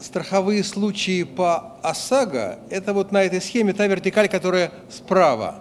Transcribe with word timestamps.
страховые 0.00 0.64
случаи 0.64 1.22
по 1.24 1.76
ОСАГО– 1.82 2.58
это 2.70 2.92
вот 2.92 3.12
на 3.12 3.22
этой 3.22 3.40
схеме 3.40 3.72
та 3.72 3.86
вертикаль, 3.86 4.28
которая 4.28 4.72
справа. 4.90 5.56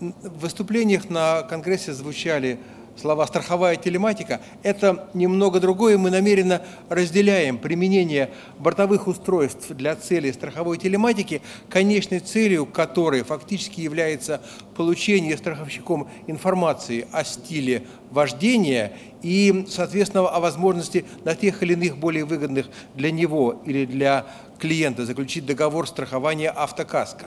В 0.00 0.40
выступлениях 0.40 1.10
на 1.10 1.42
Конгрессе 1.42 1.92
звучали 1.92 2.58
слова 3.00 3.26
«страховая 3.26 3.76
телематика»– 3.76 4.40
это 4.62 5.08
немного 5.14 5.60
другое. 5.60 5.98
Мы 5.98 6.10
намеренно 6.10 6.62
разделяем 6.88 7.58
применение 7.58 8.30
бортовых 8.58 9.06
устройств 9.06 9.70
для 9.70 9.94
целей 9.96 10.32
страховой 10.32 10.78
телематики, 10.78 11.42
конечной 11.68 12.20
целью 12.20 12.66
которой 12.66 13.22
фактически 13.22 13.80
является 13.80 14.40
получение 14.76 15.36
страховщиком 15.36 16.08
информации 16.26 17.06
о 17.12 17.24
стиле 17.24 17.84
вождения 18.10 18.92
и, 19.22 19.66
соответственно, 19.68 20.28
о 20.28 20.40
возможности 20.40 21.04
на 21.24 21.34
тех 21.34 21.62
или 21.62 21.74
иных 21.74 21.98
более 21.98 22.24
выгодных 22.24 22.66
для 22.94 23.10
него 23.10 23.62
или 23.64 23.84
для 23.84 24.26
клиента 24.58 25.06
заключить 25.06 25.46
договор 25.46 25.86
страхования 25.86 26.50
автокаска. 26.50 27.26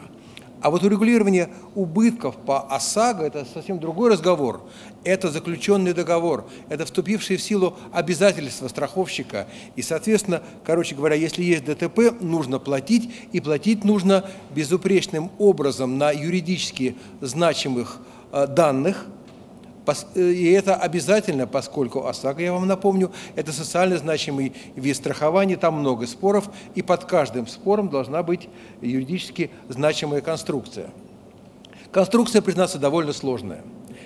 А 0.61 0.69
вот 0.69 0.83
урегулирование 0.83 1.49
убытков 1.73 2.35
по 2.37 2.61
ОСАГО– 2.61 3.23
это 3.25 3.45
совсем 3.45 3.79
другой 3.79 4.11
разговор. 4.11 4.61
Это 5.03 5.31
заключенный 5.31 5.93
договор, 5.93 6.45
это 6.69 6.85
вступившие 6.85 7.37
в 7.37 7.41
силу 7.41 7.75
обязательства 7.91 8.67
страховщика. 8.67 9.47
И, 9.75 9.81
соответственно, 9.81 10.43
короче 10.63 10.93
говоря, 10.93 11.15
если 11.15 11.43
есть 11.43 11.65
ДТП, 11.65 12.21
нужно 12.21 12.59
платить, 12.59 13.11
и 13.31 13.39
платить 13.39 13.83
нужно 13.83 14.29
безупречным 14.53 15.31
образом 15.39 15.97
на 15.97 16.11
юридически 16.11 16.95
значимых 17.21 17.97
э, 18.31 18.45
данных– 18.47 19.07
и 20.15 20.51
это 20.51 20.75
обязательно, 20.75 21.47
поскольку 21.47 22.05
ОСАГО, 22.07 22.41
я 22.41 22.53
вам 22.53 22.67
напомню, 22.67 23.11
это 23.35 23.51
социально 23.51 23.97
значимый 23.97 24.53
вид 24.75 24.95
страхования, 24.95 25.57
там 25.57 25.75
много 25.75 26.07
споров, 26.07 26.49
и 26.75 26.81
под 26.81 27.05
каждым 27.05 27.47
спором 27.47 27.89
должна 27.89 28.23
быть 28.23 28.49
юридически 28.81 29.51
значимая 29.69 30.21
конструкция. 30.21 30.89
Конструкция, 31.91 32.41
признаться, 32.41 32.79
довольно 32.79 33.13
сложная. 33.13 33.61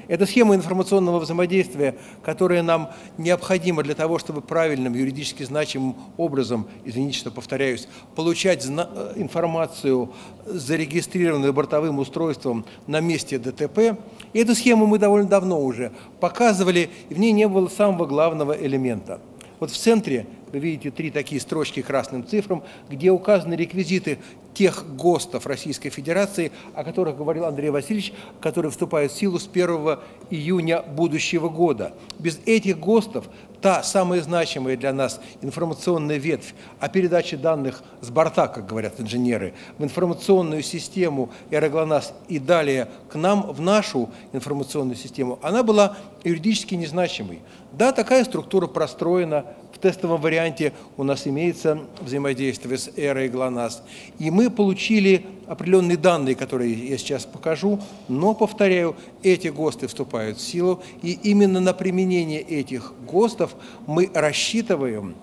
Это 0.07 0.25
схема 0.25 0.55
информационного 0.55 1.19
взаимодействия, 1.19 1.95
которая 2.23 2.61
нам 2.61 2.91
необходима 3.17 3.83
для 3.83 3.95
того, 3.95 4.19
чтобы 4.19 4.41
правильным, 4.41 4.93
юридически 4.93 5.43
значимым 5.43 5.95
образом, 6.17 6.67
извините, 6.83 7.17
что 7.17 7.31
повторяюсь, 7.31 7.87
получать 8.15 8.65
э, 8.65 9.13
информацию, 9.15 10.11
зарегистрированную 10.45 11.53
бортовым 11.53 11.99
устройством 11.99 12.65
на 12.87 12.99
месте 12.99 13.39
ДТП. 13.39 13.97
И 14.33 14.39
эту 14.39 14.55
схему 14.55 14.85
мы 14.85 14.99
довольно 14.99 15.27
давно 15.27 15.61
уже 15.61 15.91
показывали, 16.19 16.89
и 17.09 17.13
в 17.13 17.19
ней 17.19 17.31
не 17.31 17.47
было 17.47 17.67
самого 17.67 18.05
главного 18.05 18.53
элемента. 18.53 19.19
Вот 19.59 19.71
в 19.71 19.77
центре 19.77 20.27
вы 20.51 20.59
видите 20.59 20.91
три 20.91 21.11
такие 21.11 21.39
строчки 21.41 21.81
красным 21.81 22.25
цифрам, 22.27 22.63
где 22.89 23.09
указаны 23.09 23.55
реквизиты 23.55 24.19
тех 24.55 24.85
ГОСТов 24.95 25.45
Российской 25.45 25.89
Федерации, 25.89 26.51
о 26.73 26.83
которых 26.83 27.17
говорил 27.17 27.45
Андрей 27.45 27.69
Васильевич, 27.69 28.13
которые 28.41 28.71
вступают 28.71 29.11
в 29.11 29.17
силу 29.17 29.37
с 29.37 29.47
1 29.47 29.97
июня 30.31 30.81
будущего 30.81 31.49
года. 31.49 31.93
Без 32.17 32.39
этих 32.45 32.79
ГОСТов 32.79 33.25
та 33.61 33.83
самая 33.83 34.21
значимая 34.21 34.77
для 34.77 34.93
нас 34.93 35.19
информационная 35.41 36.17
ветвь 36.17 36.53
о 36.79 36.87
передаче 36.87 37.35
данных 37.35 37.83
с 38.01 38.09
борта, 38.09 38.47
как 38.47 38.67
говорят 38.67 38.99
инженеры, 38.99 39.53
в 39.77 39.83
информационную 39.83 40.63
систему 40.63 41.31
Аэроглонас 41.51 42.13
и 42.27 42.39
далее 42.39 42.89
к 43.09 43.15
нам, 43.15 43.51
в 43.51 43.61
нашу 43.61 44.09
информационную 44.33 44.95
систему, 44.95 45.39
она 45.41 45.63
была 45.63 45.97
юридически 46.23 46.75
незначимой. 46.75 47.41
Да, 47.71 47.91
такая 47.91 48.23
структура 48.23 48.67
простроена, 48.67 49.45
в 49.73 49.77
тестовом 49.77 50.21
варианте 50.21 50.71
у 50.95 51.03
нас 51.03 51.27
имеется 51.27 51.79
взаимодействие 51.99 52.77
с 52.77 52.89
эрой 52.95 53.27
ГЛОНАСС. 53.27 53.81
И 54.19 54.31
мы 54.31 54.44
получили 54.49 55.25
определенные 55.47 55.97
данные, 55.97 56.35
которые 56.35 56.73
я 56.73 56.97
сейчас 56.97 57.25
покажу, 57.25 57.79
но, 58.07 58.33
повторяю, 58.33 58.95
эти 59.23 59.49
ГОСТы 59.49 59.87
вступают 59.87 60.37
в 60.37 60.41
силу, 60.41 60.81
и 61.01 61.11
именно 61.11 61.59
на 61.59 61.73
применение 61.73 62.41
этих 62.41 62.93
ГОСТов 63.05 63.55
мы 63.85 64.09
рассчитываем 64.13 65.15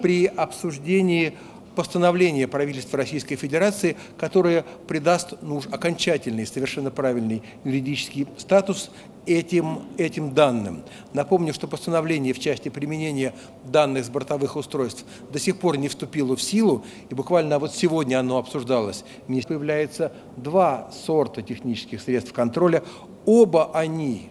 при 0.00 0.26
обсуждении 0.26 1.34
постановления 1.78 2.48
правительства 2.48 2.96
Российской 2.98 3.36
Федерации, 3.36 3.96
которое 4.18 4.64
придаст 4.88 5.34
ну, 5.42 5.62
окончательный, 5.70 6.44
совершенно 6.44 6.90
правильный 6.90 7.40
юридический 7.62 8.26
статус 8.36 8.90
этим, 9.26 9.82
этим 9.96 10.34
данным. 10.34 10.82
Напомню, 11.12 11.54
что 11.54 11.68
постановление 11.68 12.34
в 12.34 12.40
части 12.40 12.68
применения 12.68 13.32
данных 13.64 14.06
с 14.06 14.08
бортовых 14.08 14.56
устройств 14.56 15.04
до 15.32 15.38
сих 15.38 15.60
пор 15.60 15.76
не 15.76 15.86
вступило 15.86 16.34
в 16.34 16.42
силу, 16.42 16.84
и 17.10 17.14
буквально 17.14 17.60
вот 17.60 17.72
сегодня 17.72 18.18
оно 18.18 18.38
обсуждалось. 18.38 19.04
Появляется 19.28 20.10
два 20.36 20.90
сорта 20.90 21.42
технических 21.42 22.00
средств 22.00 22.32
контроля. 22.32 22.82
Оба 23.24 23.70
они 23.72 24.30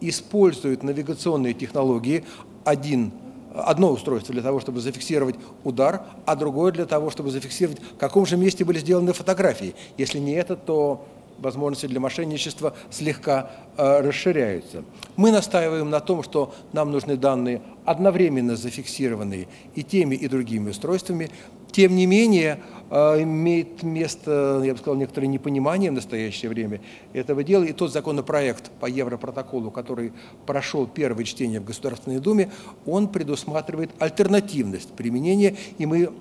используют 0.00 0.84
навигационные 0.84 1.54
технологии. 1.54 2.24
Один 2.64 3.10
одно 3.54 3.90
устройство 3.90 4.32
для 4.32 4.42
того, 4.42 4.60
чтобы 4.60 4.80
зафиксировать 4.80 5.36
удар, 5.62 6.02
а 6.26 6.36
другое 6.36 6.72
для 6.72 6.86
того, 6.86 7.10
чтобы 7.10 7.30
зафиксировать, 7.30 7.80
в 7.80 7.96
каком 7.96 8.26
же 8.26 8.36
месте 8.36 8.64
были 8.64 8.78
сделаны 8.78 9.12
фотографии. 9.12 9.74
Если 9.96 10.18
не 10.18 10.32
это, 10.32 10.56
то 10.56 11.06
возможности 11.38 11.86
для 11.86 12.00
мошенничества 12.00 12.74
слегка 12.90 13.50
э, 13.76 14.00
расширяются. 14.00 14.84
Мы 15.16 15.32
настаиваем 15.32 15.90
на 15.90 16.00
том, 16.00 16.22
что 16.22 16.54
нам 16.72 16.92
нужны 16.92 17.16
данные 17.16 17.62
одновременно 17.84 18.56
зафиксированные 18.56 19.48
и 19.74 19.82
теми, 19.82 20.14
и 20.14 20.28
другими 20.28 20.70
устройствами. 20.70 21.30
Тем 21.74 21.96
не 21.96 22.06
менее, 22.06 22.60
э, 22.88 23.22
имеет 23.22 23.82
место, 23.82 24.62
я 24.64 24.74
бы 24.74 24.78
сказал, 24.78 24.94
некоторое 24.94 25.26
непонимание 25.26 25.90
в 25.90 25.94
настоящее 25.94 26.48
время 26.48 26.80
этого 27.12 27.42
дела. 27.42 27.64
И 27.64 27.72
тот 27.72 27.92
законопроект 27.92 28.70
по 28.78 28.86
Европротоколу, 28.86 29.72
который 29.72 30.12
прошел 30.46 30.86
первое 30.86 31.24
чтение 31.24 31.58
в 31.58 31.64
Государственной 31.64 32.20
Думе, 32.20 32.52
он 32.86 33.08
предусматривает 33.08 33.90
альтернативность 33.98 34.92
применения, 34.92 35.56
и 35.78 35.86
мы 35.86 36.12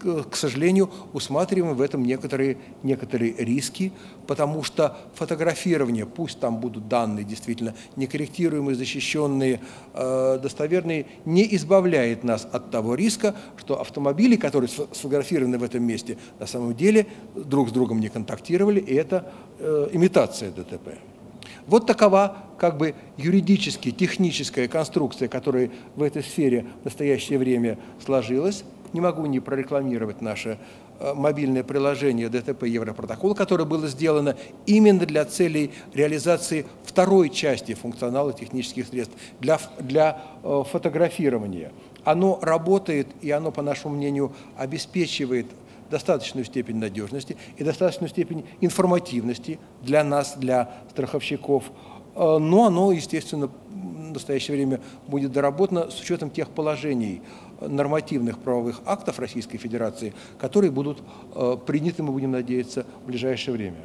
к 0.00 0.36
сожалению, 0.36 0.90
усматриваем 1.12 1.76
в 1.76 1.80
этом 1.80 2.04
некоторые, 2.04 2.58
некоторые 2.82 3.34
риски, 3.36 3.92
потому 4.26 4.62
что 4.62 4.96
фотографирование, 5.14 6.06
пусть 6.06 6.40
там 6.40 6.58
будут 6.58 6.88
данные 6.88 7.24
действительно 7.24 7.74
некорректируемые, 7.96 8.74
защищенные, 8.74 9.60
э, 9.94 10.38
достоверные, 10.42 11.06
не 11.24 11.54
избавляет 11.56 12.24
нас 12.24 12.46
от 12.50 12.70
того 12.70 12.94
риска, 12.94 13.34
что 13.56 13.80
автомобили, 13.80 14.36
которые 14.36 14.68
сфотографированы 14.68 15.58
в 15.58 15.62
этом 15.62 15.82
месте, 15.82 16.18
на 16.38 16.46
самом 16.46 16.74
деле 16.74 17.06
друг 17.34 17.68
с 17.68 17.72
другом 17.72 18.00
не 18.00 18.08
контактировали, 18.08 18.80
и 18.80 18.94
это 18.94 19.32
э, 19.58 19.88
имитация 19.92 20.50
ДТП. 20.50 20.98
Вот 21.66 21.86
такова 21.86 22.36
как 22.58 22.78
бы 22.78 22.94
юридически 23.16 23.90
техническая 23.90 24.66
конструкция, 24.66 25.28
которая 25.28 25.70
в 25.94 26.02
этой 26.02 26.22
сфере 26.22 26.66
в 26.82 26.84
настоящее 26.86 27.38
время 27.38 27.78
сложилась 28.04 28.64
не 28.92 29.00
могу 29.00 29.26
не 29.26 29.40
прорекламировать 29.40 30.20
наше 30.20 30.58
э, 30.98 31.14
мобильное 31.14 31.62
приложение 31.62 32.28
ДТП 32.28 32.64
Европротокол, 32.64 33.34
которое 33.34 33.64
было 33.64 33.86
сделано 33.88 34.36
именно 34.66 35.06
для 35.06 35.24
целей 35.24 35.72
реализации 35.94 36.66
второй 36.84 37.30
части 37.30 37.74
функционала 37.74 38.32
технических 38.32 38.86
средств 38.86 39.14
для, 39.40 39.58
для 39.78 40.22
э, 40.42 40.62
фотографирования. 40.70 41.72
Оно 42.04 42.38
работает, 42.42 43.08
и 43.20 43.30
оно, 43.30 43.52
по 43.52 43.62
нашему 43.62 43.94
мнению, 43.94 44.32
обеспечивает 44.56 45.46
достаточную 45.90 46.44
степень 46.44 46.76
надежности 46.76 47.36
и 47.56 47.64
достаточную 47.64 48.08
степень 48.08 48.46
информативности 48.60 49.58
для 49.82 50.04
нас, 50.04 50.36
для 50.36 50.70
страховщиков, 50.90 51.64
э, 52.14 52.38
но 52.38 52.66
оно, 52.66 52.92
естественно, 52.92 53.50
в 54.10 54.12
настоящее 54.12 54.56
время 54.56 54.80
будет 55.06 55.32
доработано 55.32 55.90
с 55.90 56.00
учетом 56.00 56.30
тех 56.30 56.48
положений, 56.50 57.22
нормативных 57.60 58.38
правовых 58.38 58.80
актов 58.86 59.18
Российской 59.18 59.58
Федерации, 59.58 60.14
которые 60.38 60.70
будут 60.70 61.02
э, 61.34 61.56
приняты, 61.66 62.02
мы 62.02 62.12
будем 62.12 62.32
надеяться, 62.32 62.86
в 63.02 63.06
ближайшее 63.06 63.56
время. 63.56 63.78